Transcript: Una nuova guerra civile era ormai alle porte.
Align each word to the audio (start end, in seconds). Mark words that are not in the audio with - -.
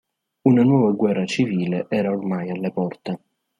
Una 0.45 0.63
nuova 0.63 0.93
guerra 0.93 1.25
civile 1.27 1.85
era 1.87 2.09
ormai 2.09 2.49
alle 2.49 2.71
porte. 2.71 3.19